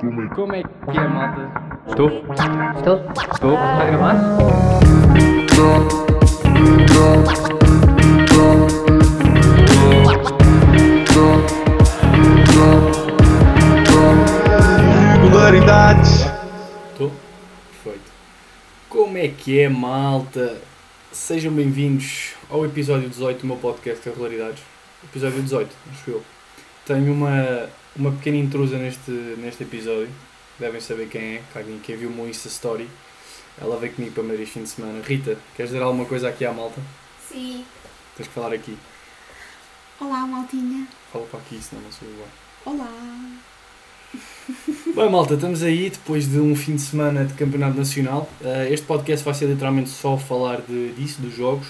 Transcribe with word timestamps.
Como 0.00 0.54
é 0.54 0.62
que 0.62 0.98
é, 0.98 1.08
malta? 1.08 1.50
Estou? 1.86 2.08
Estou? 2.76 2.96
Estou? 3.32 3.52
Está 3.54 3.80
a 3.80 3.84
gravar? 3.86 5.24
Regularidades. 15.22 16.24
Estou? 16.92 17.12
Perfeito. 17.70 18.12
Como 18.88 19.16
é 19.16 19.28
que 19.28 19.60
é, 19.60 19.68
malta? 19.68 20.60
Sejam 21.12 21.52
bem-vindos 21.52 22.34
ao 22.50 22.64
episódio 22.64 23.08
18 23.08 23.40
do 23.40 23.46
meu 23.46 23.56
podcast 23.56 24.08
Regularidades. 24.08 24.62
Episódio 25.04 25.42
18, 25.42 25.70
acho 25.92 26.10
eu. 26.10 26.33
Tenho 26.86 27.12
uma, 27.12 27.68
uma 27.96 28.12
pequena 28.12 28.36
intrusa 28.36 28.76
neste, 28.76 29.10
neste 29.10 29.62
episódio. 29.62 30.10
Devem 30.58 30.80
saber 30.80 31.08
quem 31.08 31.36
é, 31.36 31.42
quem, 31.52 31.78
quem 31.78 31.96
viu 31.96 32.10
o 32.10 32.12
meu 32.12 32.28
Insta 32.28 32.48
Story. 32.48 32.88
Ela 33.60 33.78
veio 33.78 33.94
comigo 33.94 34.14
para 34.14 34.22
Madrid 34.22 34.42
este 34.42 34.54
fim 34.54 34.62
de 34.64 34.68
semana. 34.68 35.02
Rita, 35.02 35.38
queres 35.56 35.72
dizer 35.72 35.82
alguma 35.82 36.04
coisa 36.04 36.28
aqui 36.28 36.44
à 36.44 36.52
malta? 36.52 36.80
Sim. 37.28 37.64
Tens 38.16 38.28
que 38.28 38.34
falar 38.34 38.52
aqui. 38.52 38.76
Olá, 40.00 40.26
maltinha. 40.26 40.86
Fala 41.12 41.24
para 41.26 41.40
aqui, 41.40 41.58
senão 41.62 41.82
não 41.82 41.92
sou 41.92 42.08
igual. 42.08 42.28
Olá. 42.66 42.90
Bem, 44.94 45.10
malta, 45.10 45.34
estamos 45.34 45.62
aí 45.62 45.90
depois 45.90 46.28
de 46.28 46.38
um 46.38 46.54
fim 46.54 46.76
de 46.76 46.82
semana 46.82 47.24
de 47.24 47.34
campeonato 47.34 47.76
nacional. 47.76 48.28
Uh, 48.40 48.72
este 48.72 48.86
podcast 48.86 49.24
vai 49.24 49.34
ser 49.34 49.46
literalmente 49.46 49.88
só 49.88 50.18
falar 50.18 50.60
de, 50.60 50.92
disso, 50.92 51.22
dos 51.22 51.34
jogos. 51.34 51.68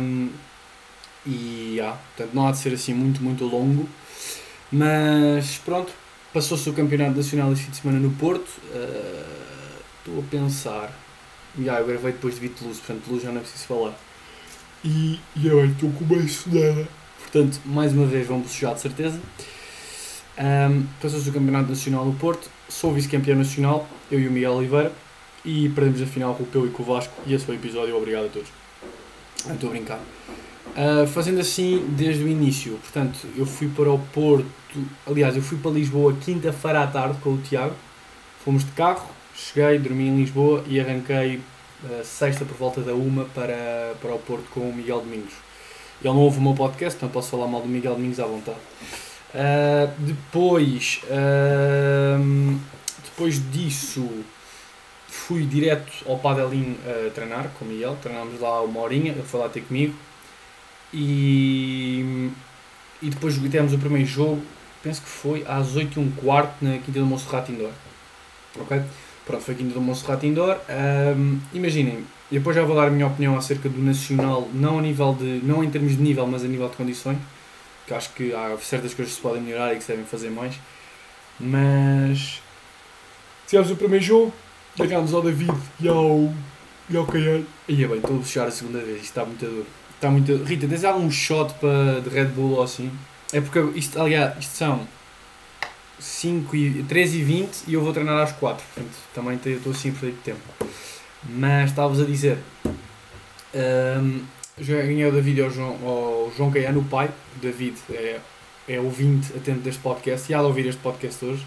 Um, 0.00 0.30
e 1.26 1.80
ah, 1.80 1.96
portanto, 2.14 2.34
não 2.34 2.46
há 2.46 2.52
de 2.52 2.58
ser 2.58 2.72
assim 2.72 2.94
muito, 2.94 3.22
muito 3.22 3.44
longo. 3.44 3.88
Mas 4.72 5.58
pronto, 5.58 5.92
passou-se 6.32 6.68
o 6.68 6.72
campeonato 6.72 7.16
nacional 7.16 7.52
este 7.52 7.66
fim 7.66 7.70
de 7.70 7.76
semana 7.76 8.00
no 8.00 8.10
Porto. 8.12 8.48
Uh, 8.74 9.52
Estou 10.04 10.18
a 10.18 10.22
pensar. 10.28 10.92
E 11.56 11.68
ah, 11.68 11.78
eu 11.78 11.86
gravei 11.86 12.12
depois 12.12 12.34
de 12.34 12.40
Vituluz, 12.40 12.78
portanto, 12.78 13.06
Luz 13.08 13.22
já 13.22 13.30
não 13.30 13.38
é 13.38 13.40
preciso 13.40 13.66
falar. 13.66 13.94
E, 14.84 15.20
e 15.36 15.46
eu 15.46 15.64
estou 15.64 15.92
com 15.92 16.04
uma 16.04 16.16
estudada. 16.16 16.88
Portanto, 17.20 17.60
mais 17.64 17.92
uma 17.92 18.06
vez 18.06 18.26
vamos 18.26 18.50
sujar 18.50 18.74
de 18.74 18.80
certeza. 18.80 19.20
Um, 20.38 20.86
Passou-se 21.00 21.28
o 21.28 21.32
Campeonato 21.32 21.68
Nacional 21.68 22.04
do 22.04 22.18
Porto, 22.18 22.50
sou 22.68 22.92
vice-campeão 22.92 23.36
nacional, 23.36 23.86
eu 24.10 24.18
e 24.18 24.26
o 24.26 24.32
Miguel 24.32 24.54
Oliveira, 24.54 24.92
e 25.44 25.68
perdemos 25.68 26.02
a 26.02 26.06
final 26.06 26.34
com 26.34 26.42
o 26.42 26.46
Peu 26.46 26.66
e 26.66 26.70
com 26.70 26.82
o 26.82 26.86
Vasco, 26.86 27.12
e 27.26 27.34
esse 27.34 27.44
foi 27.44 27.56
o 27.56 27.58
episódio, 27.58 27.96
obrigado 27.96 28.26
a 28.26 28.28
todos. 28.28 28.48
Ah, 29.48 29.52
Estou 29.52 29.68
a 29.68 29.72
brincar. 29.72 30.00
Uh, 30.72 31.06
fazendo 31.06 31.38
assim 31.38 31.84
desde 31.90 32.24
o 32.24 32.28
início, 32.28 32.78
portanto, 32.78 33.18
eu 33.36 33.44
fui 33.44 33.68
para 33.68 33.90
o 33.92 33.98
Porto, 33.98 34.46
aliás, 35.06 35.36
eu 35.36 35.42
fui 35.42 35.58
para 35.58 35.70
Lisboa 35.70 36.14
quinta-feira 36.18 36.82
à 36.82 36.86
tarde 36.86 37.18
com 37.20 37.34
o 37.34 37.38
Tiago, 37.38 37.74
fomos 38.42 38.64
de 38.64 38.70
carro, 38.70 39.06
cheguei, 39.36 39.78
dormi 39.78 40.08
em 40.08 40.16
Lisboa 40.16 40.64
e 40.66 40.80
arranquei 40.80 41.36
uh, 41.84 42.02
sexta 42.02 42.46
por 42.46 42.56
volta 42.56 42.80
da 42.80 42.94
uma 42.94 43.26
para, 43.26 43.94
para 44.00 44.14
o 44.14 44.18
Porto 44.18 44.46
com 44.50 44.60
o 44.60 44.72
Miguel 44.74 45.00
Domingos. 45.00 45.34
Ele 46.02 46.14
não 46.14 46.20
ouve 46.20 46.38
o 46.38 46.40
meu 46.40 46.54
podcast, 46.54 46.96
então 46.96 47.10
posso 47.10 47.28
falar 47.28 47.46
mal 47.46 47.60
do 47.60 47.68
Miguel 47.68 47.94
Domingos 47.94 48.18
à 48.18 48.24
vontade. 48.24 48.58
Uh, 49.34 49.92
depois, 49.98 51.02
depois 53.04 53.52
disso, 53.52 54.08
fui 55.06 55.44
direto 55.44 55.92
ao 56.08 56.18
Padelinho 56.18 56.76
a 56.86 57.10
treinar 57.10 57.50
com 57.58 57.66
o 57.66 57.68
Miguel. 57.68 57.96
Treinámos 58.02 58.40
lá 58.40 58.62
uma 58.62 58.80
horinha, 58.80 59.12
ele 59.12 59.22
foi 59.22 59.38
lá 59.38 59.48
ter 59.50 59.60
comigo. 59.60 59.94
E, 60.92 62.30
e 63.00 63.10
depois 63.10 63.34
tivemos 63.34 63.72
o 63.72 63.78
primeiro 63.78 64.06
jogo, 64.06 64.42
penso 64.82 65.00
que 65.00 65.08
foi 65.08 65.44
às 65.46 65.74
8 65.74 66.00
h 66.00 66.42
15 66.60 66.72
na 66.72 66.78
Quinta 66.78 67.00
do 67.00 67.06
Monserrat 67.06 67.48
Indoor. 67.50 67.70
Ok? 68.60 68.82
Pronto, 69.24 69.42
foi 69.42 69.54
Quinta 69.54 69.74
do 69.74 69.80
Monserrat 69.80 70.22
Indoor. 70.24 70.58
Um, 71.16 71.38
imaginem, 71.54 72.04
depois 72.30 72.56
já 72.56 72.64
vou 72.64 72.76
dar 72.76 72.88
a 72.88 72.90
minha 72.90 73.06
opinião 73.06 73.36
acerca 73.36 73.68
do 73.68 73.80
Nacional, 73.80 74.48
não, 74.52 74.78
a 74.78 74.82
nível 74.82 75.14
de, 75.14 75.40
não 75.44 75.62
em 75.62 75.70
termos 75.70 75.96
de 75.96 76.02
nível, 76.02 76.26
mas 76.26 76.44
a 76.44 76.48
nível 76.48 76.68
de 76.68 76.76
condições 76.76 77.18
que 77.86 77.94
acho 77.94 78.10
que 78.12 78.34
há 78.34 78.56
certas 78.58 78.94
coisas 78.94 79.14
que 79.14 79.20
se 79.20 79.22
podem 79.22 79.42
melhorar 79.42 79.72
e 79.72 79.76
que 79.76 79.82
se 79.82 79.88
devem 79.88 80.04
fazer 80.04 80.30
mais. 80.30 80.58
Mas 81.38 82.40
tivemos 83.46 83.70
o 83.70 83.76
primeiro 83.76 84.04
jogo, 84.04 84.32
ganhámos 84.76 85.12
ao 85.12 85.22
David 85.22 85.52
e 85.80 85.88
ao, 85.88 86.32
e 86.88 86.96
ao. 86.96 87.06
E 87.68 87.84
é 87.84 87.88
bem, 87.88 87.96
estou 87.96 88.16
a 88.16 88.20
puxar 88.20 88.46
a 88.46 88.50
segunda 88.50 88.78
vez, 88.80 88.96
isto 88.96 89.06
está 89.06 89.24
muito 89.24 89.44
duro. 89.44 89.66
Está 90.02 90.10
muito 90.10 90.34
Rita, 90.42 90.66
tens 90.66 90.82
algum 90.82 91.08
shot 91.08 91.54
para, 91.60 92.00
de 92.00 92.10
Red 92.10 92.24
Bull 92.24 92.56
ou 92.56 92.64
assim? 92.64 92.90
É 93.32 93.40
porque 93.40 93.60
isto, 93.78 94.00
aliás, 94.00 94.36
isto 94.36 94.56
são 94.56 94.80
5 96.00 96.56
e, 96.56 96.82
3 96.82 97.14
e 97.14 97.22
20 97.22 97.62
e 97.68 97.74
eu 97.74 97.82
vou 97.82 97.92
treinar 97.92 98.20
às 98.20 98.32
4, 98.32 98.64
portanto 98.74 98.96
também 99.14 99.38
estou 99.46 99.70
assim 99.70 99.92
por 99.92 100.10
de 100.10 100.16
tempo. 100.16 100.40
Mas 101.22 101.70
estava-vos 101.70 102.02
a 102.02 102.04
dizer. 102.04 102.36
Um, 103.54 104.24
ganhei 104.58 105.06
o 105.06 105.12
David 105.12 105.40
ao 105.40 105.50
João, 105.50 105.78
ao 105.86 106.32
João 106.36 106.50
Caiano, 106.50 106.80
o 106.80 106.84
pai. 106.84 107.08
O 107.36 107.40
David 107.40 107.76
é, 107.92 108.18
é 108.66 108.80
ouvinte 108.80 109.32
atento 109.36 109.60
deste 109.60 109.80
podcast 109.80 110.32
e 110.32 110.34
há 110.34 110.38
de 110.38 110.46
ouvir 110.46 110.66
este 110.66 110.80
podcast 110.80 111.24
hoje. 111.24 111.46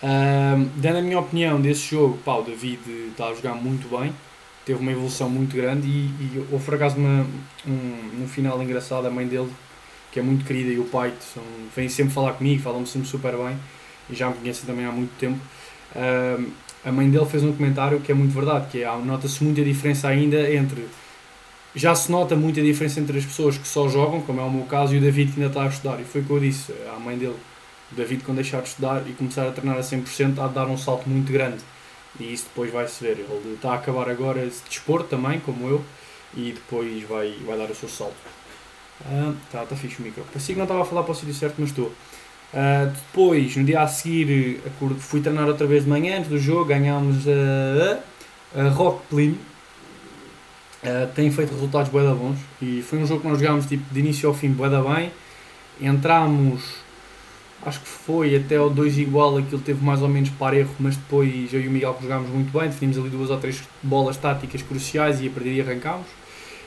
Um, 0.00 0.68
dando 0.76 0.98
a 0.98 1.02
minha 1.02 1.18
opinião 1.18 1.60
desse 1.60 1.90
jogo, 1.90 2.18
pá, 2.18 2.36
o 2.36 2.42
David 2.42 2.78
está 3.10 3.26
a 3.26 3.34
jogar 3.34 3.56
muito 3.56 3.88
bem, 3.88 4.14
teve 4.70 4.80
uma 4.80 4.92
evolução 4.92 5.28
muito 5.28 5.56
grande 5.56 5.88
e, 5.88 6.06
e 6.20 6.46
houve 6.52 6.64
por 6.64 6.74
acaso 6.74 6.96
uma, 6.96 7.26
um, 7.66 8.22
um 8.22 8.28
final 8.28 8.62
engraçado. 8.62 9.04
A 9.04 9.10
mãe 9.10 9.26
dele, 9.26 9.50
que 10.12 10.20
é 10.20 10.22
muito 10.22 10.44
querida, 10.44 10.70
e 10.70 10.78
o 10.78 10.84
pai 10.84 11.12
são, 11.34 11.42
vêm 11.74 11.88
sempre 11.88 12.14
falar 12.14 12.34
comigo, 12.34 12.62
falam-me 12.62 12.86
sempre 12.86 13.08
super 13.08 13.36
bem 13.36 13.56
e 14.08 14.14
já 14.14 14.28
me 14.28 14.34
conhecem 14.36 14.66
também 14.66 14.84
há 14.84 14.92
muito 14.92 15.10
tempo. 15.18 15.40
Um, 15.96 16.50
a 16.84 16.92
mãe 16.92 17.10
dele 17.10 17.26
fez 17.26 17.42
um 17.42 17.52
comentário 17.52 17.98
que 18.00 18.12
é 18.12 18.14
muito 18.14 18.32
verdade, 18.32 18.68
que 18.70 18.84
é, 18.84 18.96
nota-se 18.98 19.42
muita 19.42 19.64
diferença 19.64 20.06
ainda 20.06 20.48
entre 20.52 20.86
já 21.74 21.94
se 21.94 22.10
nota 22.10 22.34
muita 22.34 22.60
diferença 22.62 22.98
entre 23.00 23.18
as 23.18 23.24
pessoas 23.24 23.56
que 23.56 23.66
só 23.66 23.88
jogam, 23.88 24.22
como 24.22 24.40
é 24.40 24.44
o 24.44 24.50
meu 24.50 24.66
caso, 24.66 24.94
e 24.94 24.98
o 24.98 25.00
David 25.00 25.32
que 25.32 25.40
ainda 25.40 25.50
está 25.50 25.64
a 25.64 25.68
estudar. 25.68 26.00
E 26.00 26.04
foi 26.04 26.20
o 26.20 26.24
que 26.24 26.30
eu 26.30 26.40
disse 26.40 26.72
à 26.94 26.98
mãe 26.98 27.16
dele. 27.16 27.36
O 27.92 27.94
David, 27.94 28.24
quando 28.24 28.36
deixar 28.36 28.60
de 28.60 28.68
estudar 28.68 29.02
e 29.06 29.12
começar 29.12 29.46
a 29.46 29.52
treinar 29.52 29.78
a 29.78 29.80
100%, 29.80 30.38
há 30.38 30.48
de 30.48 30.54
dar 30.54 30.66
um 30.66 30.76
salto 30.76 31.08
muito 31.08 31.32
grande. 31.32 31.58
E 32.18 32.32
isso 32.32 32.44
depois 32.44 32.72
vai-se 32.72 33.02
ver. 33.02 33.18
Ele 33.18 33.54
está 33.54 33.72
a 33.72 33.74
acabar 33.76 34.08
agora 34.08 34.44
esse 34.44 34.62
desporto 34.64 35.08
também, 35.08 35.40
como 35.40 35.68
eu, 35.68 35.84
e 36.34 36.52
depois 36.52 37.02
vai, 37.04 37.32
vai 37.46 37.56
dar 37.56 37.70
o 37.70 37.74
seu 37.74 37.88
salto. 37.88 38.16
Ah, 39.04 39.32
tá, 39.50 39.64
tá 39.64 39.76
fixe 39.76 40.00
o 40.00 40.02
micro. 40.02 40.24
Parecia 40.24 40.54
que 40.54 40.58
não 40.58 40.64
estava 40.64 40.82
a 40.82 40.84
falar 40.84 41.02
para 41.02 41.12
o 41.12 41.14
sítio 41.14 41.34
certo, 41.34 41.54
mas 41.58 41.70
estou. 41.70 41.86
Uh, 42.52 42.90
depois, 42.92 43.56
no 43.56 43.64
dia 43.64 43.82
a 43.82 43.86
seguir, 43.86 44.60
fui 44.98 45.20
treinar 45.20 45.46
outra 45.46 45.66
vez 45.66 45.84
de 45.84 45.90
manhã, 45.90 46.18
antes 46.18 46.28
do 46.28 46.38
jogo, 46.38 46.64
ganhámos 46.64 47.24
a, 47.28 48.60
a 48.60 48.68
Rock 48.70 49.06
Plim, 49.08 49.38
Uh, 50.82 51.06
tem 51.14 51.30
feito 51.30 51.52
resultados 51.52 51.90
bué 51.90 52.02
bons 52.14 52.38
e 52.62 52.80
foi 52.80 52.98
um 53.00 53.06
jogo 53.06 53.20
que 53.20 53.28
nós 53.28 53.38
jogámos 53.38 53.66
tipo, 53.66 53.84
de 53.92 54.00
início 54.00 54.26
ao 54.26 54.34
fim 54.34 54.48
bué 54.48 54.70
bem 54.70 55.12
entramos 55.78 56.62
acho 57.64 57.80
que 57.80 57.88
foi 57.88 58.36
até 58.36 58.60
o 58.60 58.70
2 58.70 58.98
igual 58.98 59.36
aquilo 59.36 59.60
teve 59.60 59.84
mais 59.84 60.02
ou 60.02 60.08
menos 60.08 60.30
parejo 60.30 60.70
mas 60.78 60.96
depois 60.96 61.52
eu 61.52 61.60
e 61.60 61.68
o 61.68 61.70
Miguel 61.70 61.96
jogámos 62.00 62.30
muito 62.30 62.56
bem 62.56 62.68
definimos 62.68 62.98
ali 62.98 63.10
duas 63.10 63.30
ou 63.30 63.38
três 63.38 63.62
bolas 63.82 64.16
táticas 64.16 64.62
cruciais 64.62 65.20
e 65.20 65.28
a 65.28 65.30
partir 65.30 65.50
daí 65.50 65.60
arrancámos 65.60 66.06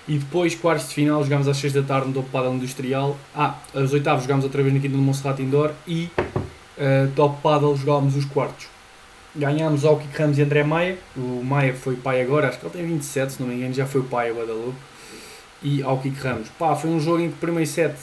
e 0.08 0.18
depois 0.18 0.54
quartos 0.54 0.90
de 0.90 0.96
final 0.96 1.24
jogámos 1.24 1.48
às 1.48 1.58
6 1.58 1.74
da 1.74 1.82
tarde 1.82 2.08
no 2.08 2.14
Topo 2.14 2.30
Padel 2.30 2.54
Industrial 2.54 3.18
ah, 3.36 3.58
as 3.74 3.94
oitavas 3.94 4.24
jogámos 4.24 4.44
outra 4.46 4.62
vez 4.62 4.74
na 4.74 4.80
Quinta 4.80 4.96
do 4.96 5.02
Monserrat 5.02 5.40
Indoor 5.40 5.72
e 5.88 6.10
uh, 6.18 7.12
Top 7.16 7.42
Paddle 7.42 7.76
jogámos 7.76 8.16
os 8.16 8.26
quartos 8.26 8.74
ganhámos 9.36 9.84
ao 9.84 9.98
Kiko 9.98 10.18
Ramos 10.18 10.38
e 10.38 10.42
André 10.42 10.64
Maia. 10.64 10.98
O 11.16 11.44
Maia 11.44 11.74
foi 11.74 11.96
pai 11.96 12.22
agora, 12.22 12.50
acho 12.50 12.60
que 12.60 12.66
ele 12.66 12.74
tem 12.74 12.86
27, 12.86 13.34
se 13.34 13.42
não 13.42 13.48
me 13.48 13.56
engano, 13.56 13.74
já 13.74 13.86
foi 13.86 14.02
o 14.02 14.04
pai 14.04 14.30
agora 14.30 14.48
da 14.48 14.54
Lobo. 14.54 14.76
E 15.62 15.82
ao 15.82 15.98
Kiko 16.00 16.22
Ramos. 16.22 16.50
Pá, 16.60 16.76
foi 16.76 16.90
um 16.90 17.00
jogo 17.00 17.22
em 17.22 17.30
que 17.30 17.36
o 17.36 17.38
primeiro 17.38 17.70
set 17.70 17.96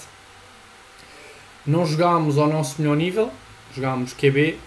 não 1.70 1.86
jogámos 1.86 2.36
ao 2.36 2.48
nosso 2.48 2.81
melhor 2.81 2.97
nível, 2.97 3.31
jogámos 3.75 4.12
QB. 4.12 4.58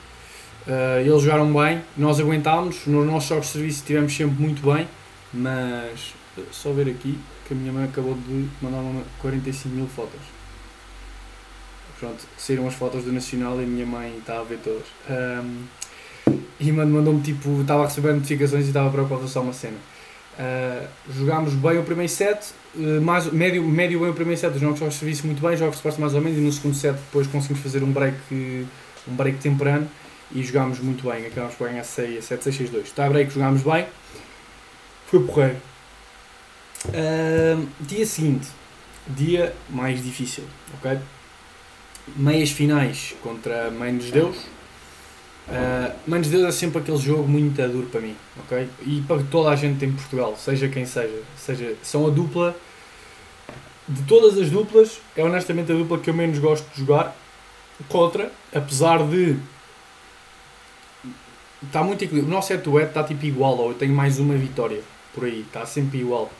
Uh, 0.65 0.99
eles 1.01 1.21
jogaram 1.21 1.51
bem, 1.53 1.81
nós 1.97 2.19
aguentámos, 2.19 2.87
nos 2.87 3.05
nossos 3.05 3.27
jogos 3.27 3.47
de 3.47 3.51
serviço 3.51 3.79
estivemos 3.79 4.15
sempre 4.15 4.41
muito 4.41 4.61
bem, 4.61 4.87
mas 5.33 6.13
só 6.51 6.71
ver 6.71 6.87
aqui 6.87 7.19
que 7.45 7.53
a 7.53 7.57
minha 7.57 7.73
mãe 7.73 7.83
acabou 7.83 8.15
de 8.15 8.47
mandar 8.61 8.81
45 9.19 9.75
mil 9.75 9.87
fotos. 9.87 10.21
Pronto, 11.99 12.23
saíram 12.37 12.67
as 12.67 12.73
fotos 12.73 13.03
do 13.03 13.11
Nacional 13.11 13.59
e 13.59 13.63
a 13.63 13.67
minha 13.67 13.85
mãe 13.85 14.17
está 14.17 14.39
a 14.39 14.43
ver 14.43 14.59
todas. 14.59 14.83
Um, 15.09 15.63
e 16.59 16.71
mandou-me 16.71 17.21
tipo, 17.21 17.61
estava 17.61 17.83
a 17.83 17.87
receber 17.87 18.13
notificações 18.13 18.65
e 18.65 18.67
estava 18.69 18.89
preocupado 18.89 19.27
só 19.27 19.41
uma 19.41 19.53
cena. 19.53 19.77
Uh, 20.39 20.87
jogámos 21.11 21.53
bem 21.53 21.77
o 21.77 21.83
primeiro 21.83 22.11
set, 22.11 22.53
uh, 22.75 23.01
mais, 23.01 23.31
médio, 23.31 23.63
médio 23.63 23.99
bem 23.99 24.09
o 24.09 24.13
primeiro 24.13 24.39
set, 24.39 24.53
os 24.53 24.59
jogos 24.59 24.79
de 24.79 24.93
serviço 24.93 25.27
muito 25.27 25.41
bem, 25.41 25.55
jogos 25.55 25.75
de 25.75 25.77
suporte 25.77 26.01
mais 26.01 26.15
ou 26.15 26.21
menos, 26.21 26.37
e 26.37 26.41
no 26.41 26.51
segundo 26.51 26.75
set 26.75 26.95
depois 26.95 27.27
conseguimos 27.27 27.61
fazer 27.61 27.83
um 27.83 27.91
break, 27.91 28.17
um 29.07 29.15
break 29.15 29.37
temperano 29.37 29.87
e 30.31 30.43
jogámos 30.43 30.79
muito 30.79 31.07
bem, 31.07 31.27
acabámos 31.27 31.55
por 31.55 31.67
ganhar 31.67 31.83
6, 31.83 32.25
7, 32.25 32.43
6, 32.43 32.55
6, 32.55 32.69
2. 32.71 32.85
Está 32.85 33.07
break, 33.09 33.31
jogámos 33.31 33.61
bem, 33.61 33.85
foi 35.05 35.23
porreiro. 35.23 35.57
Uh, 36.87 37.67
dia 37.79 38.05
seguinte, 38.05 38.47
dia 39.07 39.55
mais 39.69 40.03
difícil, 40.03 40.45
ok? 40.75 40.97
Meias 42.15 42.49
finais 42.49 43.15
contra 43.21 43.69
Mãe 43.69 43.95
dos 43.95 44.09
Deus. 44.09 44.37
Uh, 45.47 45.93
Manos 46.07 46.27
de 46.27 46.37
Deus 46.37 46.47
é 46.47 46.51
sempre 46.51 46.79
aquele 46.79 46.97
jogo 46.97 47.27
muito 47.27 47.61
duro 47.67 47.87
para 47.87 47.99
mim, 47.99 48.15
ok? 48.39 48.69
E 48.85 49.01
para 49.01 49.21
toda 49.23 49.49
a 49.49 49.55
gente 49.55 49.83
em 49.83 49.91
Portugal, 49.91 50.35
seja 50.37 50.67
quem 50.69 50.85
seja. 50.85 51.21
seja 51.37 51.75
são 51.83 52.07
a 52.07 52.09
dupla. 52.09 52.55
De 53.85 54.01
todas 54.03 54.37
as 54.37 54.49
duplas, 54.49 55.01
é 55.15 55.23
honestamente 55.23 55.71
a 55.71 55.75
dupla 55.75 55.99
que 55.99 56.09
eu 56.09 56.13
menos 56.13 56.39
gosto 56.39 56.65
de 56.73 56.79
jogar 56.79 57.15
contra, 57.89 58.31
apesar 58.53 59.05
de. 59.05 59.37
Está 61.61 61.83
muito 61.83 62.03
equilibrado. 62.03 62.31
O 62.31 62.35
nosso 62.35 62.53
head-to-head 62.53 62.89
está 62.89 63.03
tipo 63.03 63.25
igual, 63.25 63.57
ou 63.57 63.69
eu 63.71 63.75
tenho 63.75 63.93
mais 63.93 64.19
uma 64.19 64.35
vitória 64.35 64.81
por 65.13 65.25
aí, 65.25 65.41
está 65.41 65.65
sempre 65.65 65.99
igual. 65.99 66.31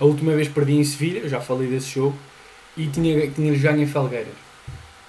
A 0.00 0.04
última 0.04 0.34
vez 0.34 0.48
perdi 0.48 0.74
em 0.74 0.84
Sevilha, 0.84 1.28
já 1.28 1.40
falei 1.40 1.68
desse 1.68 1.94
jogo, 1.94 2.16
e 2.76 2.86
tinha-lhes 2.86 3.34
tinha 3.34 3.56
ganho 3.56 3.82
em 3.82 3.86
Felgueiras. 3.86 4.47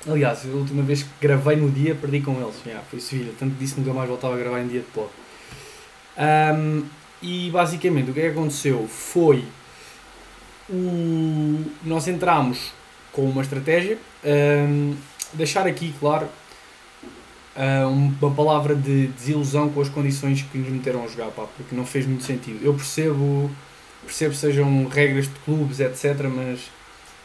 Aliás, 0.07 0.45
a 0.45 0.55
última 0.55 0.81
vez 0.81 1.03
que 1.03 1.09
gravei 1.21 1.57
no 1.57 1.69
dia 1.69 1.93
perdi 1.93 2.21
com 2.21 2.39
eles. 2.41 2.55
Yeah, 2.65 2.85
foi 2.89 2.99
Sevilha, 2.99 3.33
tanto 3.37 3.55
disse 3.55 3.73
que 3.75 3.81
nunca 3.81 3.93
mais 3.93 4.07
voltava 4.07 4.35
a 4.35 4.37
gravar 4.37 4.61
em 4.61 4.67
dia 4.67 4.81
de 4.81 4.87
pod. 4.87 5.09
Um, 6.17 6.85
e 7.21 7.49
basicamente 7.51 8.11
o 8.11 8.13
que 8.13 8.19
é 8.21 8.23
que 8.23 8.29
aconteceu 8.29 8.87
foi 8.87 9.43
o... 10.69 11.65
nós 11.83 12.07
entramos 12.07 12.71
com 13.11 13.23
uma 13.23 13.41
estratégia. 13.41 13.97
Um, 14.23 14.95
deixar 15.33 15.67
aqui, 15.67 15.93
claro, 15.99 16.27
uma 18.19 18.31
palavra 18.31 18.73
de 18.73 19.07
desilusão 19.07 19.69
com 19.69 19.81
as 19.81 19.89
condições 19.89 20.41
que 20.41 20.57
nos 20.57 20.69
meteram 20.69 21.03
a 21.03 21.07
jogar, 21.07 21.27
pá, 21.31 21.45
porque 21.57 21.75
não 21.75 21.85
fez 21.85 22.05
muito 22.05 22.23
sentido. 22.23 22.63
Eu 22.63 22.73
percebo, 22.73 23.51
percebo 24.05 24.33
sejam 24.33 24.87
regras 24.87 25.25
de 25.25 25.33
clubes, 25.45 25.79
etc., 25.79 26.27
mas 26.33 26.71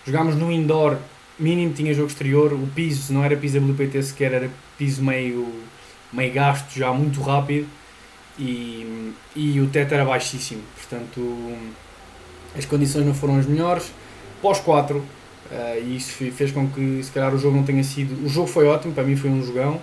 jogámos 0.04 0.34
no 0.34 0.50
indoor 0.50 0.98
mínimo 1.38 1.72
tinha 1.72 1.92
jogo 1.94 2.08
exterior, 2.08 2.52
o 2.52 2.66
piso 2.74 3.12
não 3.12 3.24
era 3.24 3.36
piso 3.36 3.58
WPT 3.58 4.02
sequer, 4.02 4.32
era 4.32 4.50
piso 4.78 5.02
meio, 5.02 5.46
meio 6.12 6.32
gasto, 6.32 6.78
já 6.78 6.92
muito 6.92 7.20
rápido 7.20 7.66
e, 8.38 9.12
e 9.34 9.60
o 9.60 9.66
teto 9.68 9.94
era 9.94 10.04
baixíssimo, 10.04 10.62
portanto 10.76 11.56
as 12.56 12.64
condições 12.64 13.04
não 13.04 13.14
foram 13.14 13.38
as 13.38 13.46
melhores. 13.46 13.92
Pós 14.40 14.60
4, 14.60 14.98
uh, 14.98 15.04
e 15.82 15.96
isso 15.96 16.12
fez 16.32 16.52
com 16.52 16.68
que 16.68 17.02
se 17.02 17.10
calhar 17.10 17.34
o 17.34 17.38
jogo 17.38 17.56
não 17.56 17.64
tenha 17.64 17.82
sido. 17.82 18.24
O 18.24 18.28
jogo 18.28 18.46
foi 18.46 18.66
ótimo, 18.66 18.92
para 18.92 19.02
mim 19.02 19.16
foi 19.16 19.30
um 19.30 19.42
jogão, 19.42 19.80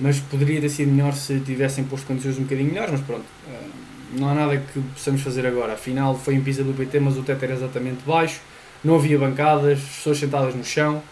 mas 0.00 0.18
poderia 0.18 0.60
ter 0.60 0.68
sido 0.68 0.90
melhor 0.90 1.12
se 1.12 1.38
tivessem 1.40 1.84
posto 1.84 2.06
condições 2.06 2.38
um 2.38 2.42
bocadinho 2.42 2.70
melhores, 2.70 2.92
mas 2.92 3.00
pronto. 3.02 3.24
Uh, 3.46 3.88
não 4.18 4.30
há 4.30 4.34
nada 4.34 4.56
que 4.56 4.80
possamos 4.80 5.20
fazer 5.20 5.46
agora. 5.46 5.74
Afinal, 5.74 6.14
foi 6.16 6.34
em 6.34 6.40
pisa 6.40 6.64
do 6.64 6.72
PT, 6.72 6.98
mas 6.98 7.18
o 7.18 7.22
teto 7.22 7.42
era 7.44 7.52
exatamente 7.52 8.02
baixo 8.06 8.40
não 8.84 8.96
havia 8.96 9.18
bancadas, 9.18 9.80
pessoas 9.80 10.18
sentadas 10.18 10.54
no 10.54 10.64
chão. 10.64 11.02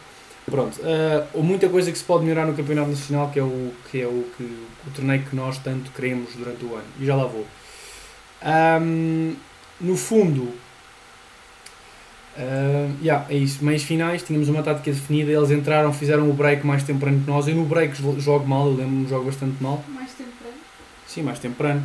Pronto, 0.49 0.81
uh, 0.81 1.43
muita 1.43 1.69
coisa 1.69 1.91
que 1.91 1.99
se 1.99 2.05
pode 2.05 2.25
melhorar 2.25 2.47
no 2.47 2.55
Campeonato 2.55 2.91
Nacional, 2.91 3.31
que 3.31 3.39
é 3.41 3.43
o, 3.43 3.73
que 3.91 4.01
é 4.01 4.07
o, 4.07 4.25
que, 4.37 4.45
o 4.45 4.91
torneio 4.95 5.23
que 5.25 5.35
nós 5.35 5.59
tanto 5.59 5.91
queremos 5.91 6.35
durante 6.37 6.65
o 6.65 6.75
ano. 6.75 6.85
E 7.01 7.05
já 7.05 7.17
lá 7.17 7.25
vou. 7.25 7.45
Um, 8.81 9.35
no 9.81 9.97
fundo, 9.97 10.43
uh, 12.39 12.97
yeah, 13.03 13.27
é 13.29 13.35
isso. 13.35 13.65
Meios 13.65 13.83
finais, 13.83 14.23
tínhamos 14.23 14.49
uma 14.49 14.63
tática 14.63 14.93
definida. 14.93 15.33
Eles 15.33 15.51
entraram, 15.51 15.93
fizeram 15.93 16.31
o 16.31 16.33
break 16.33 16.65
mais 16.65 16.85
temprano 16.85 17.21
que 17.21 17.29
nós. 17.29 17.49
Eu 17.49 17.57
no 17.57 17.65
break 17.65 17.97
jogo 18.21 18.47
mal, 18.47 18.67
eu 18.69 18.77
lembro-me, 18.77 19.09
jogo 19.09 19.25
bastante 19.25 19.61
mal. 19.61 19.83
Mais 19.89 20.13
temprano? 20.13 20.55
Sim, 21.09 21.23
mais 21.23 21.41
temprano. 21.41 21.83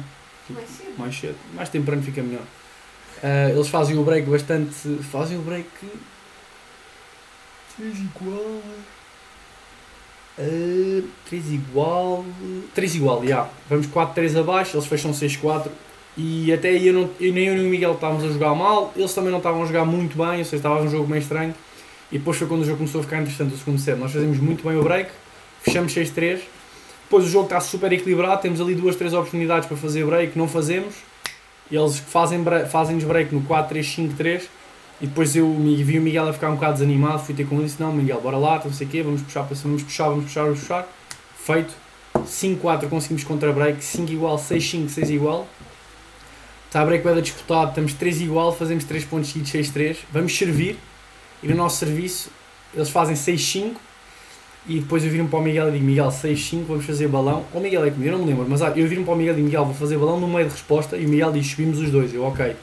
Mais 0.50 0.70
cedo. 0.70 0.94
Mais 1.00 1.20
cedo. 1.20 1.36
Mais 1.56 1.70
temprano 1.70 2.04
fica 2.04 2.22
melhor. 2.22 2.44
Uh, 3.24 3.50
eles 3.52 3.68
fazem 3.68 3.98
o 3.98 4.04
break 4.04 4.28
bastante. 4.30 4.74
Fazem 5.12 5.38
o 5.38 5.42
break. 5.42 5.68
3 7.78 8.00
igual. 8.00 8.62
Uh, 10.40 11.08
3 11.30 11.52
igual. 11.52 12.26
3 12.74 12.96
igual, 12.96 13.20
já. 13.20 13.26
Yeah. 13.26 13.50
Vamos 13.70 13.88
4-3 13.88 14.40
abaixo, 14.40 14.76
eles 14.76 14.88
fecham 14.88 15.12
6-4. 15.12 15.70
E 16.18 16.52
até 16.52 16.70
aí 16.70 16.88
eu, 16.88 16.94
não, 16.94 17.10
eu, 17.20 17.32
nem 17.32 17.46
eu 17.46 17.56
nem 17.56 17.68
o 17.68 17.70
Miguel 17.70 17.94
estávamos 17.94 18.24
a 18.26 18.28
jogar 18.28 18.54
mal, 18.54 18.92
eles 18.98 19.14
também 19.14 19.32
não 19.32 19.38
estavam 19.38 19.64
a 19.64 19.66
jogar 19.66 19.86
muito 19.86 20.18
bem, 20.18 20.40
ou 20.40 20.44
seja, 20.44 20.58
estava 20.58 20.82
um 20.82 20.90
jogo 20.90 21.08
meio 21.08 21.22
estranho. 21.22 21.54
E 22.12 22.18
depois 22.18 22.38
foi 22.38 22.48
quando 22.48 22.62
o 22.62 22.66
jogo 22.66 22.80
começou 22.80 23.00
a 23.00 23.04
ficar 23.04 23.22
interessante, 23.22 23.54
o 23.54 23.58
segundo 23.58 23.80
set. 23.80 23.98
Nós 23.98 24.12
fazemos 24.12 24.38
muito 24.40 24.68
bem 24.68 24.78
o 24.78 24.84
break, 24.84 25.10
fechamos 25.62 25.94
6-3. 25.94 26.42
Depois 27.04 27.26
o 27.26 27.30
jogo 27.30 27.46
está 27.46 27.62
super 27.62 27.92
equilibrado, 27.94 28.42
temos 28.42 28.60
ali 28.60 28.76
duas, 28.76 28.96
três 28.96 29.14
oportunidades 29.14 29.68
para 29.68 29.78
fazer 29.78 30.06
break, 30.06 30.38
não 30.38 30.48
fazemos 30.48 30.96
eles 31.72 31.98
fazem, 31.98 32.44
fazem-nos 32.70 33.04
break 33.04 33.34
no 33.34 33.42
4-3-5-3 33.44 34.44
e 35.00 35.08
depois 35.08 35.36
eu 35.36 35.52
vi 35.54 35.98
o 35.98 36.02
Miguel 36.02 36.28
a 36.28 36.34
ficar 36.34 36.50
um 36.50 36.56
bocado 36.56 36.74
desanimado, 36.74 37.20
fui 37.24 37.34
ter 37.34 37.48
com 37.48 37.56
ele 37.56 37.64
e 37.64 37.68
disse, 37.68 37.82
não 37.82 37.92
Miguel, 37.92 38.22
bora 38.22 38.38
lá, 38.38 38.62
não 38.64 38.72
sei 38.72 38.86
o 38.86 38.90
quê, 38.90 39.02
vamos 39.02 39.22
puxar, 39.22 39.42
vamos 39.42 39.84
puxar, 39.84 40.10
vamos 40.10 40.26
puxar, 40.26 40.44
vamos 40.44 40.60
puxar. 40.60 40.88
Feito. 41.38 41.74
5-4 42.14 42.90
conseguimos 42.90 43.24
contra 43.24 43.52
break, 43.52 43.84
5 43.84 44.12
igual, 44.12 44.38
6-5, 44.38 44.90
6 44.90 45.10
igual. 45.10 45.48
Está 46.68 46.82
a 46.82 46.86
break 46.86 47.04
bem 47.04 47.22
disputado, 47.22 47.70
estamos 47.70 47.94
3 47.94 48.22
igual, 48.22 48.56
fazemos 48.56 48.84
3 48.84 49.06
pontos 49.06 49.30
seguidos, 49.30 49.52
6-3. 49.52 49.98
Vamos 50.12 50.38
servir 50.38 50.78
e 51.42 51.48
no 51.48 51.56
nosso 51.56 51.78
serviço 51.78 52.30
eles 52.74 52.90
fazem 52.90 53.16
6-5 53.16 53.76
e 54.68 54.80
depois 54.80 55.04
eu 55.04 55.10
viro 55.10 55.28
para 55.28 55.40
o 55.40 55.42
Miguel 55.42 55.70
e 55.70 55.72
digo, 55.72 55.86
Miguel, 55.86 56.10
6-5, 56.10 56.66
vamos 56.66 56.86
fazer 56.86 57.08
balão. 57.08 57.46
Ou 57.52 57.60
Miguel 57.60 57.84
é 57.84 57.90
comigo, 57.90 58.10
eu 58.10 58.18
não 58.18 58.24
me 58.24 58.32
lembro, 58.32 58.48
mas 58.48 58.62
ah, 58.62 58.72
eu 58.76 58.88
viro 58.88 59.04
para 59.04 59.14
o 59.14 59.18
Miguel 59.18 59.34
e 59.34 59.36
digo, 59.38 59.48
Miguel, 59.48 59.66
vou 59.66 59.74
fazer 59.74 59.98
balão 59.98 60.20
no 60.20 60.28
meio 60.28 60.46
de 60.46 60.52
resposta. 60.54 60.98
E 60.98 61.06
o 61.06 61.10
Miguel 61.10 61.32
diz, 61.32 61.48
subimos 61.48 61.80
os 61.80 61.90
dois. 61.90 62.14
Eu, 62.14 62.24
ok. 62.24 62.56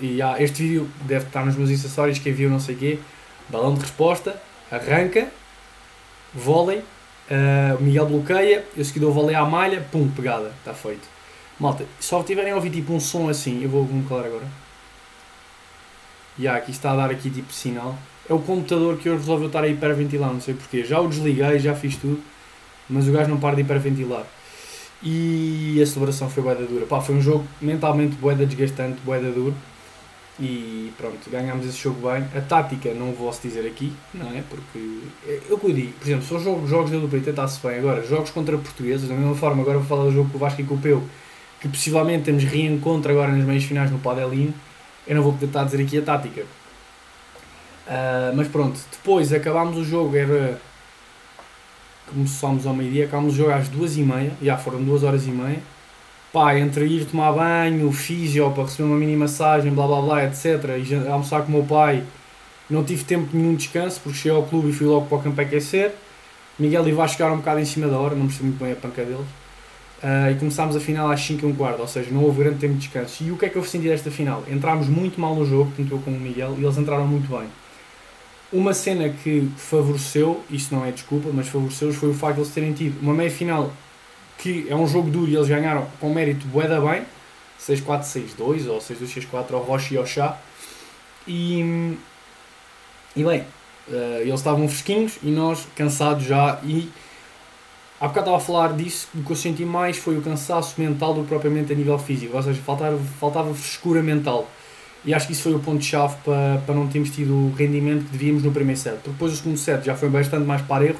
E 0.00 0.22
ah, 0.22 0.36
este 0.38 0.62
vídeo 0.62 0.88
deve 1.02 1.26
estar 1.26 1.44
nos 1.44 1.54
meus 1.54 1.70
acessórios, 1.70 2.18
que 2.18 2.30
viu 2.32 2.48
não 2.48 2.58
sei 2.58 2.74
o 2.74 2.78
quê. 2.78 2.98
Balão 3.48 3.74
de 3.74 3.80
resposta, 3.80 4.40
arranca, 4.70 5.28
vôlei, 6.34 6.78
uh, 6.78 7.80
Miguel 7.80 8.06
bloqueia, 8.06 8.64
eu 8.76 8.84
seguido 8.84 9.08
o 9.08 9.12
vôlei 9.12 9.34
à 9.34 9.44
malha, 9.44 9.86
pum, 9.90 10.08
pegada, 10.08 10.52
está 10.58 10.74
feito. 10.74 11.08
Malta, 11.58 11.84
só 11.98 12.22
tiverem 12.22 12.52
a 12.52 12.56
ouvir 12.56 12.70
tipo 12.70 12.92
um 12.92 13.00
som 13.00 13.28
assim, 13.28 13.62
eu 13.62 13.70
vou 13.70 13.88
calar 14.08 14.26
agora. 14.26 14.46
E 16.38 16.42
yeah, 16.42 16.62
aqui 16.62 16.70
está 16.70 16.92
a 16.92 16.96
dar 16.96 17.10
aqui 17.10 17.30
tipo 17.30 17.52
sinal 17.52 17.96
é 18.28 18.34
o 18.34 18.38
computador 18.38 18.96
que 18.98 19.08
hoje 19.08 19.20
resolveu 19.20 19.46
estar 19.46 19.64
a 19.64 19.68
hiperventilar, 19.68 20.32
não 20.32 20.40
sei 20.40 20.54
porquê. 20.54 20.84
Já 20.84 21.00
o 21.00 21.08
desliguei, 21.08 21.58
já 21.58 21.74
fiz 21.74 21.96
tudo, 21.96 22.20
mas 22.88 23.08
o 23.08 23.12
gajo 23.12 23.30
não 23.30 23.38
para 23.38 23.56
de 23.56 23.62
hiperventilar. 23.62 24.26
E 25.02 25.80
a 25.80 25.86
celebração 25.86 26.28
foi 26.28 26.42
boeda 26.42 26.64
dura. 26.64 26.84
Pá, 26.84 27.00
foi 27.00 27.14
um 27.14 27.22
jogo 27.22 27.46
mentalmente 27.60 28.16
boeda 28.16 28.44
desgastante, 28.44 29.00
boeda 29.04 29.30
duro. 29.30 29.54
E 30.40 30.92
pronto, 30.96 31.18
ganhámos 31.30 31.66
esse 31.66 31.78
jogo 31.78 32.08
bem. 32.08 32.24
A 32.36 32.40
tática 32.40 32.92
não 32.94 33.12
posso 33.12 33.42
dizer 33.42 33.66
aqui, 33.66 33.92
não 34.14 34.28
é? 34.28 34.42
Porque 34.48 35.00
é, 35.26 35.40
eu 35.48 35.58
que 35.58 35.72
digo, 35.72 35.92
por 35.92 36.06
exemplo, 36.06 36.24
são 36.26 36.40
jogos, 36.40 36.70
jogos 36.70 36.90
da 36.90 36.98
WPT 36.98 37.30
está-se 37.30 37.66
bem. 37.66 37.78
Agora, 37.78 38.04
jogos 38.04 38.30
contra 38.30 38.56
portugueses, 38.56 39.08
da 39.08 39.14
mesma 39.14 39.34
forma, 39.34 39.62
agora 39.62 39.78
vou 39.78 39.86
falar 39.86 40.04
do 40.04 40.12
jogo 40.12 40.30
com 40.30 40.36
o 40.36 40.40
Vasco 40.40 40.60
e 40.60 40.64
com 40.64 40.74
o 40.74 40.78
Peu, 40.78 41.02
que 41.60 41.68
possivelmente 41.68 42.24
temos 42.24 42.44
reencontro 42.44 43.10
agora 43.10 43.32
nas 43.32 43.44
meias 43.44 43.64
finais 43.64 43.90
no 43.90 43.98
Padelinho. 43.98 44.54
Eu 45.06 45.16
não 45.16 45.22
vou 45.22 45.32
poder 45.32 45.46
estar 45.46 45.62
a 45.62 45.64
dizer 45.64 45.82
aqui 45.82 45.98
a 45.98 46.02
tática, 46.02 46.44
Uh, 47.88 48.36
mas 48.36 48.46
pronto, 48.48 48.78
depois 48.92 49.32
acabámos 49.32 49.78
o 49.78 49.84
jogo, 49.84 50.14
era. 50.14 50.60
Começámos 52.06 52.66
ao 52.66 52.74
meio-dia, 52.74 53.06
acabámos 53.06 53.34
o 53.34 53.36
jogo 53.36 53.50
às 53.50 53.68
duas 53.68 53.96
e 53.96 54.02
meia, 54.02 54.32
já 54.42 54.56
foram 54.56 54.82
duas 54.82 55.02
horas 55.02 55.26
e 55.26 55.30
meia. 55.30 55.60
Pá, 56.32 56.58
entre 56.58 56.86
ir 56.86 57.06
tomar 57.06 57.32
banho, 57.32 57.90
físio 57.92 58.50
para 58.50 58.64
receber 58.64 58.88
uma 58.88 58.96
mini 58.96 59.16
massagem, 59.16 59.72
blá 59.72 59.86
blá 59.86 60.02
blá, 60.02 60.24
etc. 60.24 60.44
E 60.86 61.08
almoçar 61.08 61.42
com 61.42 61.48
o 61.48 61.50
meu 61.56 61.64
pai, 61.64 62.02
não 62.68 62.84
tive 62.84 63.04
tempo 63.04 63.28
nenhum 63.34 63.52
de 63.52 63.64
descanso, 63.64 64.00
porque 64.02 64.18
cheguei 64.18 64.36
ao 64.36 64.42
clube 64.42 64.68
e 64.68 64.72
fui 64.72 64.86
logo 64.86 65.06
para 65.06 65.18
o 65.18 65.22
campo 65.22 65.40
aquecer. 65.40 65.94
Miguel 66.58 66.86
e 66.88 66.92
Vasco 66.92 67.16
chegaram 67.16 67.36
um 67.36 67.38
bocado 67.38 67.60
em 67.60 67.64
cima 67.64 67.88
da 67.88 67.98
hora, 67.98 68.14
não 68.14 68.26
percebi 68.26 68.48
muito 68.48 68.62
bem 68.62 68.72
a 68.72 68.76
panca 68.76 69.04
deles. 69.04 69.26
Uh, 70.02 70.30
e 70.30 70.34
começámos 70.36 70.76
a 70.76 70.80
final 70.80 71.10
às 71.10 71.20
5 71.20 71.44
e 71.44 71.50
um 71.50 71.54
quarto, 71.54 71.80
ou 71.80 71.88
seja, 71.88 72.10
não 72.10 72.22
houve 72.22 72.42
grande 72.42 72.58
tempo 72.58 72.74
de 72.74 72.80
descanso. 72.80 73.24
E 73.24 73.32
o 73.32 73.36
que 73.36 73.46
é 73.46 73.48
que 73.48 73.56
eu 73.56 73.64
senti 73.64 73.88
desta 73.88 74.10
final? 74.10 74.44
Entrámos 74.48 74.88
muito 74.88 75.20
mal 75.20 75.34
no 75.34 75.44
jogo, 75.44 75.72
tanto 75.76 75.92
eu 75.92 76.02
o 76.06 76.10
Miguel, 76.10 76.56
e 76.58 76.64
eles 76.64 76.76
entraram 76.76 77.06
muito 77.06 77.28
bem. 77.28 77.48
Uma 78.50 78.72
cena 78.72 79.10
que 79.10 79.50
favoreceu, 79.56 80.42
isto 80.50 80.74
não 80.74 80.84
é 80.84 80.90
desculpa, 80.90 81.28
mas 81.32 81.48
favoreceu 81.48 81.92
foi 81.92 82.08
o 82.08 82.14
facto 82.14 82.36
de 82.36 82.42
eles 82.42 82.54
terem 82.54 82.72
tido 82.72 82.98
uma 83.00 83.12
meia 83.12 83.30
final 83.30 83.70
que 84.38 84.66
é 84.68 84.74
um 84.74 84.86
jogo 84.86 85.10
duro 85.10 85.30
e 85.30 85.34
eles 85.34 85.48
ganharam 85.48 85.86
com 86.00 86.14
mérito 86.14 86.46
bué 86.46 86.68
bem, 86.68 87.04
6-4-6-2 87.60 88.68
ou 88.68 88.78
6-2-6-4 88.78 89.52
ao 89.52 89.62
Rocha 89.62 89.94
e 89.94 89.96
ao 89.98 90.06
Chá. 90.06 90.38
E, 91.26 91.96
e 93.16 93.24
bem, 93.24 93.40
uh, 93.88 94.20
eles 94.20 94.34
estavam 94.34 94.68
fresquinhos 94.68 95.18
e 95.22 95.30
nós 95.30 95.66
cansados 95.74 96.24
já. 96.24 96.60
E 96.62 96.88
há 98.00 98.06
bocado 98.06 98.26
estava 98.26 98.36
a 98.36 98.40
falar 98.40 98.72
disso, 98.74 99.08
o 99.14 99.22
que 99.24 99.32
eu 99.32 99.36
senti 99.36 99.64
mais 99.64 99.98
foi 99.98 100.16
o 100.16 100.22
cansaço 100.22 100.80
mental 100.80 101.12
do 101.12 101.22
que 101.22 101.28
propriamente 101.28 101.72
a 101.72 101.76
nível 101.76 101.98
físico, 101.98 102.36
ou 102.36 102.42
seja, 102.42 102.62
faltava, 102.62 102.98
faltava 103.18 103.52
frescura 103.52 104.02
mental. 104.02 104.48
E 105.04 105.14
acho 105.14 105.26
que 105.26 105.32
isso 105.32 105.42
foi 105.42 105.54
o 105.54 105.60
ponto-chave 105.60 106.16
para, 106.24 106.60
para 106.66 106.74
não 106.74 106.88
termos 106.88 107.10
tido 107.10 107.32
o 107.32 107.54
rendimento 107.54 108.04
que 108.06 108.12
devíamos 108.12 108.42
no 108.42 108.50
primeiro 108.52 108.80
set. 108.80 108.98
Depois 109.04 109.32
o 109.32 109.36
segundo 109.36 109.56
set 109.56 109.84
já 109.84 109.96
foi 109.96 110.08
bastante 110.08 110.44
mais 110.44 110.62
para 110.62 110.84
erro. 110.84 110.98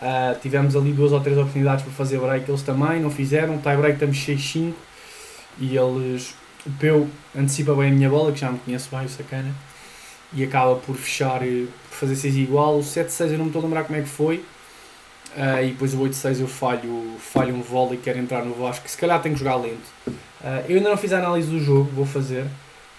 Uh, 0.00 0.38
tivemos 0.40 0.74
ali 0.74 0.92
duas 0.92 1.12
ou 1.12 1.20
três 1.20 1.36
oportunidades 1.36 1.84
para 1.84 1.92
fazer 1.92 2.18
break, 2.18 2.48
eles 2.48 2.62
também 2.62 3.00
não 3.00 3.10
fizeram. 3.10 3.58
Tie 3.58 3.76
break 3.76 3.94
estamos 3.94 4.16
6-5 4.16 4.72
e 5.58 5.76
eles. 5.76 6.34
O 6.66 6.70
Peu 6.72 7.08
antecipa 7.34 7.74
bem 7.74 7.88
a 7.88 7.92
minha 7.92 8.10
bola, 8.10 8.32
que 8.32 8.40
já 8.40 8.50
me 8.50 8.58
conhece 8.58 8.88
bem, 8.90 9.06
o 9.06 9.08
sacana, 9.08 9.54
e 10.30 10.44
acaba 10.44 10.76
por 10.76 10.94
fechar, 10.94 11.40
por 11.40 11.96
fazer 11.96 12.16
6 12.16 12.36
igual. 12.36 12.78
O 12.78 12.82
7-6 12.82 13.32
eu 13.32 13.38
não 13.38 13.44
me 13.44 13.46
estou 13.46 13.60
a 13.60 13.64
lembrar 13.64 13.84
como 13.84 13.98
é 13.98 14.02
que 14.02 14.08
foi. 14.08 14.44
Uh, 15.36 15.64
e 15.64 15.68
depois 15.68 15.94
o 15.94 15.98
8-6 15.98 16.40
eu 16.40 16.48
falho, 16.48 17.14
falho 17.18 17.54
um 17.54 17.62
vôlei 17.62 17.94
e 17.94 18.02
quero 18.02 18.18
entrar 18.18 18.44
no 18.44 18.54
Vasco, 18.54 18.84
que 18.84 18.90
se 18.90 18.96
calhar 18.96 19.20
tenho 19.22 19.34
que 19.34 19.38
jogar 19.38 19.56
lento. 19.56 19.88
Uh, 20.06 20.64
eu 20.68 20.76
ainda 20.78 20.90
não 20.90 20.96
fiz 20.96 21.12
a 21.12 21.18
análise 21.18 21.48
do 21.48 21.60
jogo, 21.60 21.90
vou 21.94 22.04
fazer. 22.04 22.46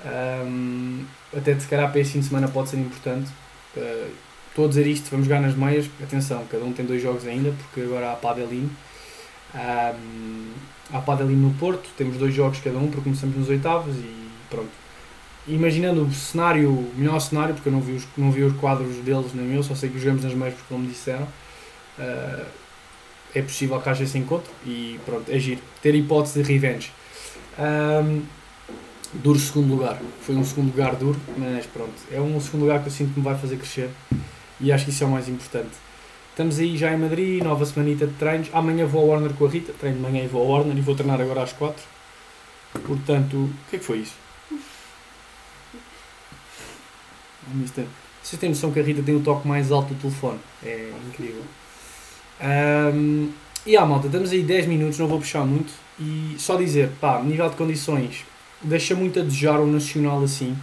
Um, 0.05 1.05
até 1.36 1.58
se 1.58 1.67
calhar 1.67 1.89
para 1.91 2.00
este 2.00 2.13
fim 2.13 2.20
de 2.20 2.25
semana 2.25 2.48
pode 2.48 2.70
ser 2.70 2.77
importante. 2.77 3.29
Uh, 3.75 4.12
estou 4.50 4.65
a 4.65 4.67
dizer 4.67 4.88
isto, 4.88 5.10
vamos 5.10 5.27
jogar 5.27 5.41
nas 5.41 5.55
meias. 5.55 5.89
Atenção, 6.01 6.46
cada 6.50 6.63
um 6.63 6.74
tem 6.74 6.86
dois 6.86 7.01
jogos 7.01 7.25
ainda, 7.25 7.51
porque 7.51 7.81
agora 7.81 8.12
há 8.12 8.15
Padelinho. 8.15 8.70
Um, 9.53 10.51
há 10.93 11.00
Padelinho 11.00 11.39
no 11.39 11.53
Porto, 11.53 11.89
temos 11.98 12.17
dois 12.17 12.34
jogos 12.34 12.60
cada 12.60 12.77
um, 12.77 12.88
porque 12.88 13.01
começamos 13.01 13.36
nos 13.36 13.50
oitavos 13.50 13.96
e 13.96 14.29
pronto. 14.50 14.72
Imaginando 15.48 16.03
o 16.03 16.12
cenário, 16.13 16.70
o 16.70 16.93
melhor 16.96 17.20
cenário, 17.20 17.53
porque 17.55 17.70
eu 17.70 17.74
não 17.74 17.81
vi 17.81 17.93
os, 17.93 18.08
não 18.15 18.31
vi 18.31 18.43
os 18.43 18.55
quadros 18.58 18.96
deles 18.98 19.34
nem 19.34 19.55
eu, 19.55 19.63
só 19.63 19.74
sei 19.74 19.89
que 19.89 20.00
jogamos 20.00 20.24
nas 20.24 20.34
meias 20.34 20.53
porque 20.53 20.74
não 20.74 20.81
me 20.81 20.88
disseram. 20.88 21.27
Uh, 21.98 22.46
é 23.34 23.41
possível 23.41 23.79
que 23.79 23.89
haja 23.89 24.03
esse 24.03 24.17
encontro 24.17 24.51
e 24.65 25.00
pronto, 25.05 25.29
é 25.31 25.39
giro. 25.39 25.62
Ter 25.81 25.96
hipótese 25.96 26.41
de 26.41 26.53
revenge. 26.53 26.91
Um, 27.58 28.24
duro 29.13 29.39
segundo 29.39 29.75
lugar. 29.75 30.00
Foi 30.22 30.36
um 30.36 30.44
segundo 30.44 30.68
lugar 30.68 30.96
duro, 30.96 31.20
mas 31.38 31.65
pronto, 31.65 31.94
é 32.12 32.20
um 32.20 32.39
segundo 32.39 32.62
lugar 32.62 32.82
que 32.82 32.88
eu 32.88 32.91
sinto 32.91 33.13
que 33.13 33.20
me 33.20 33.25
vai 33.25 33.38
fazer 33.38 33.58
crescer 33.58 33.89
e 34.60 34.72
acho 34.72 34.86
que 34.86 34.91
isso 34.91 35.03
é 35.03 35.08
o 35.08 35.10
mais 35.10 35.27
importante. 35.27 35.72
Estamos 36.30 36.60
aí 36.60 36.77
já 36.77 36.94
em 36.94 36.98
Madrid, 36.98 37.44
nova 37.44 37.65
semanita 37.65 38.08
de 38.08 38.13
treinos. 38.13 38.50
Amanhã 38.53 38.86
vou 38.86 39.01
ao 39.01 39.08
Warner 39.10 39.34
com 39.34 39.46
a 39.46 39.50
Rita, 39.50 39.74
treino 39.74 39.98
de 39.98 40.03
manhã 40.03 40.24
e 40.24 40.27
vou 40.27 40.41
ao 40.41 40.48
Warner 40.48 40.77
e 40.77 40.82
vou 40.82 40.96
treinar 40.96 41.20
agora 41.20 41.44
às 41.44 41.51
4. 41.51 41.84
Portanto, 42.86 43.36
o 43.36 43.70
que 43.70 43.75
é 43.75 43.80
que 43.80 43.86
foi 43.86 43.98
isso? 43.98 44.15
Vocês 48.24 48.39
têm 48.39 48.50
noção 48.50 48.72
que 48.72 48.80
a 48.80 48.84
Rita 48.84 49.03
tem 49.03 49.15
o 49.15 49.20
toque 49.20 49.48
mais 49.48 49.72
alto 49.72 49.94
do 49.94 50.00
telefone? 50.00 50.39
É 50.63 50.91
incrível. 51.10 51.44
Um, 52.41 53.30
e 53.65 53.75
ah, 53.75 53.86
malta, 53.86 54.08
estamos 54.08 54.32
aí 54.32 54.41
10 54.41 54.68
minutos, 54.68 54.98
não 54.98 55.08
vou 55.08 55.20
puxar 55.20 55.46
muito. 55.46 55.74
E 56.00 56.36
só 56.39 56.56
dizer, 56.56 56.91
pá, 57.01 57.22
nível 57.22 57.50
de 57.50 57.56
condições, 57.56 58.25
deixa 58.63 58.96
muito 58.96 59.20
a 59.20 59.24
desejar 59.24 59.60
o 59.60 59.68
Nacional 59.68 60.24
assim. 60.24 60.56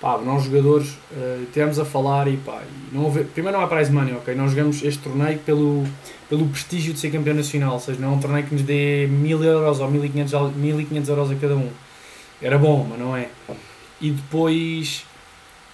Pá, 0.00 0.16
nós 0.18 0.44
jogadores 0.44 0.90
uh, 1.10 1.44
tivemos 1.52 1.76
a 1.78 1.84
falar 1.84 2.28
e 2.28 2.36
pá, 2.36 2.62
e 2.62 2.94
não 2.94 3.04
houve, 3.04 3.24
primeiro 3.24 3.58
não 3.58 3.64
há 3.64 3.68
prize 3.68 3.90
money, 3.90 4.14
ok? 4.14 4.32
Nós 4.32 4.52
jogamos 4.52 4.80
este 4.84 5.02
torneio 5.02 5.40
pelo, 5.40 5.84
pelo 6.28 6.46
prestígio 6.48 6.92
de 6.94 7.00
ser 7.00 7.10
campeão 7.10 7.34
nacional, 7.34 7.72
ou 7.72 7.80
seja, 7.80 7.98
não 7.98 8.12
é 8.12 8.12
um 8.12 8.20
torneio 8.20 8.46
que 8.46 8.54
nos 8.54 8.62
dê 8.62 9.08
1000 9.08 9.42
euros 9.42 9.80
ou 9.80 9.90
1500, 9.90 10.54
1500 10.54 11.08
euros 11.08 11.30
a 11.32 11.34
cada 11.34 11.56
um. 11.56 11.68
Era 12.40 12.56
bom, 12.56 12.86
mas 12.88 12.98
não 12.98 13.16
é. 13.16 13.28
E 14.00 14.12
depois. 14.12 15.04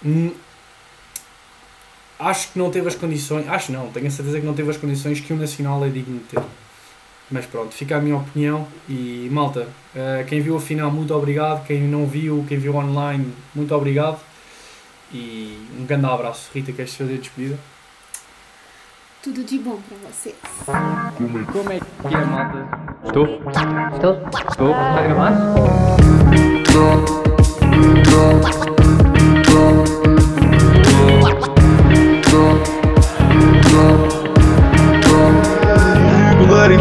Hum, 0.02 0.32
acho 2.18 2.52
que 2.52 2.58
não 2.58 2.70
teve 2.70 2.88
as 2.88 2.94
condições. 2.94 3.46
Acho 3.46 3.72
não, 3.72 3.90
tenho 3.90 4.06
a 4.06 4.10
certeza 4.10 4.40
que 4.40 4.46
não 4.46 4.54
teve 4.54 4.70
as 4.70 4.78
condições 4.78 5.20
que 5.20 5.32
o 5.34 5.36
Nacional 5.36 5.84
é 5.84 5.90
digno 5.90 6.18
de 6.18 6.24
ter. 6.24 6.42
Mas 7.30 7.46
pronto, 7.46 7.74
fica 7.74 7.96
a 7.96 8.00
minha 8.00 8.16
opinião 8.16 8.66
e 8.88 9.28
malta, 9.32 9.62
uh, 9.94 10.24
quem 10.26 10.40
viu 10.40 10.56
a 10.56 10.60
final, 10.60 10.90
muito 10.90 11.14
obrigado. 11.14 11.66
Quem 11.66 11.82
não 11.82 12.06
viu, 12.06 12.44
quem 12.46 12.58
viu 12.58 12.76
online, 12.76 13.32
muito 13.54 13.74
obrigado. 13.74 14.18
E 15.12 15.58
um 15.78 15.86
grande 15.86 16.06
abraço. 16.06 16.50
Rita, 16.52 16.72
queres 16.72 16.94
fazer 16.94 17.14
a 17.14 17.18
despedida? 17.18 17.58
Tudo 19.22 19.42
de 19.42 19.58
bom 19.58 19.80
para 19.88 19.96
vocês. 20.10 20.34
Como 21.16 21.72
é 21.72 21.80
que 21.80 22.14
é, 22.14 22.24
malta? 22.26 22.68
Estou? 23.06 23.26
Estou? 23.94 24.20
Estou? 24.50 24.70
Está 24.70 24.98
a 24.98 25.02
gravar? 25.02 25.32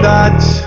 that 0.04 0.63